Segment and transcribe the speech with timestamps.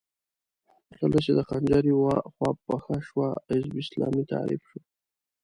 [0.99, 4.79] کله چې د خنجر يوه خوا پڅه شوه، حزب اسلامي طالب شو.